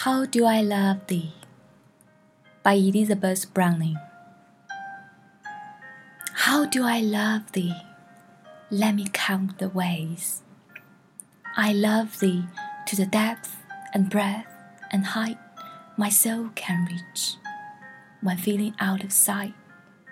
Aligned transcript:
How 0.00 0.26
Do 0.26 0.44
I 0.44 0.60
Love 0.60 1.06
Thee 1.06 1.32
by 2.62 2.74
Elizabeth 2.74 3.52
Browning. 3.54 3.96
How 6.34 6.66
do 6.66 6.84
I 6.84 7.00
love 7.00 7.50
thee? 7.52 7.74
Let 8.70 8.94
me 8.94 9.06
count 9.10 9.58
the 9.58 9.70
ways. 9.70 10.42
I 11.56 11.72
love 11.72 12.20
thee 12.20 12.44
to 12.86 12.94
the 12.94 13.06
depth 13.06 13.56
and 13.94 14.10
breadth 14.10 14.46
and 14.92 15.06
height 15.06 15.38
my 15.96 16.10
soul 16.10 16.50
can 16.54 16.86
reach, 16.92 17.36
when 18.20 18.36
feeling 18.36 18.74
out 18.78 19.02
of 19.02 19.12
sight 19.12 19.54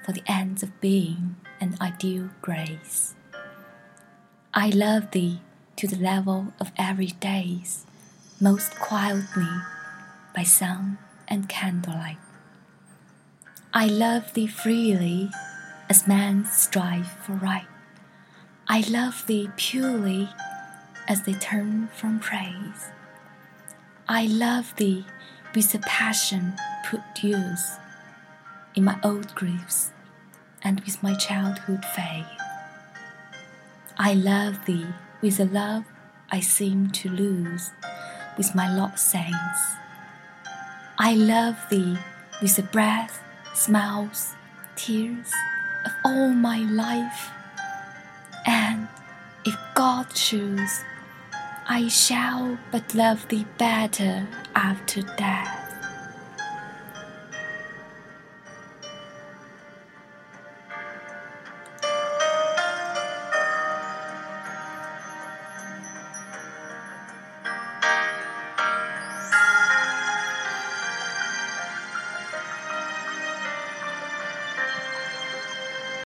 for 0.03 0.13
the 0.13 0.25
ends 0.27 0.63
of 0.63 0.81
being 0.81 1.37
and 1.61 1.79
ideal 1.81 2.31
grace. 2.41 3.15
I 4.55 4.71
love 4.71 5.11
thee 5.11 5.41
to 5.77 5.87
the 5.87 6.03
level 6.03 6.55
of 6.59 6.75
everydays, 6.77 7.85
most 8.41 8.75
quietly 8.77 9.47
by 10.35 10.43
sun 10.43 10.99
and 11.29 11.49
candlelight. 11.49 12.19
I 13.73 13.87
love 13.87 14.35
thee 14.35 14.47
freely 14.47 15.31
as 15.89 16.07
men 16.07 16.45
strive 16.45 17.07
for 17.07 17.33
right. 17.33 17.67
I 18.69 18.85
love 18.89 19.25
thee 19.27 19.51
purely 19.57 20.29
as 21.09 21.23
they 21.23 21.35
turn 21.35 21.89
from 21.95 22.19
praise. 22.19 22.91
I 24.09 24.27
love 24.27 24.75
thee 24.77 25.05
with 25.55 25.75
a 25.75 25.79
passion 25.81 26.55
put 26.87 27.01
use 27.23 27.77
in 28.75 28.85
my 28.85 28.99
old 29.03 29.35
griefs 29.35 29.93
and 30.63 30.81
with 30.81 31.03
my 31.03 31.15
childhood 31.15 31.85
faith. 31.85 32.27
I 33.99 34.15
love 34.15 34.65
thee 34.67 34.87
with 35.21 35.39
a 35.39 35.45
love 35.45 35.85
I 36.31 36.41
seem 36.41 36.91
to 36.91 37.09
lose 37.09 37.71
with 38.37 38.55
my 38.55 38.75
lost 38.75 39.09
saints. 39.09 39.77
I 41.07 41.13
love 41.17 41.59
thee 41.69 41.99
with 42.41 42.57
the 42.57 42.63
breath, 42.63 43.23
smiles, 43.53 44.35
tears 44.75 45.31
of 45.85 45.93
all 46.03 46.31
my 46.31 46.61
life. 46.61 47.29
And 48.47 48.89
if 49.45 49.55
God 49.75 50.07
choose, 50.15 50.83
I 51.69 51.89
shall 51.89 52.59
but 52.73 52.95
love 52.95 53.29
thee 53.29 53.45
better 53.59 54.27
after 54.55 55.03
death. 55.03 55.64